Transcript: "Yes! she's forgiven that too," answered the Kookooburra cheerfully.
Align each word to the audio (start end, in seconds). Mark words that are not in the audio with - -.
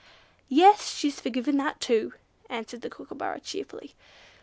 "Yes! 0.49 0.95
she's 0.95 1.19
forgiven 1.21 1.57
that 1.57 1.79
too," 1.79 2.13
answered 2.49 2.81
the 2.81 2.89
Kookooburra 2.89 3.39
cheerfully. 3.41 3.93